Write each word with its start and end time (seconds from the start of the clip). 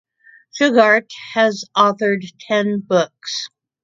Shughart 0.59 1.11
has 1.35 1.63
authored 1.77 2.23
ten 2.47 2.79
books. 2.79 3.49